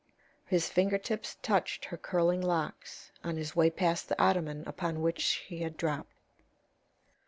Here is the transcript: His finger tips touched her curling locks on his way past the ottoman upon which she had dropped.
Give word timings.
His 0.47 0.67
finger 0.67 0.97
tips 0.97 1.37
touched 1.43 1.85
her 1.85 1.95
curling 1.95 2.41
locks 2.41 3.11
on 3.23 3.37
his 3.37 3.55
way 3.55 3.69
past 3.69 4.09
the 4.09 4.19
ottoman 4.19 4.63
upon 4.65 5.03
which 5.03 5.21
she 5.21 5.59
had 5.59 5.77
dropped. 5.77 6.11